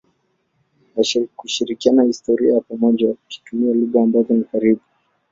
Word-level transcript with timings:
na 0.95 1.13
kushirikiana 1.37 2.03
historia 2.03 2.53
ya 2.53 2.61
pamoja 2.61 3.07
wakitumia 3.07 3.73
lugha 3.75 4.01
ambazo 4.03 4.33
ni 4.33 4.43
karibu. 4.43 4.81